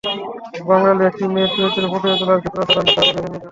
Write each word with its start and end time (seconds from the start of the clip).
বাঙালি 0.69 1.03
একটি 1.05 1.23
মেয়ের 1.33 1.51
চরিত্র 1.55 1.83
ফুটিয়ে 1.91 2.17
তোলার 2.19 2.39
ক্ষেত্রে 2.41 2.61
অসাধারণ 2.61 2.85
দক্ষতা 2.87 3.01
দেখিয়েছেন 3.01 3.23
নির্ঝুম। 3.23 3.49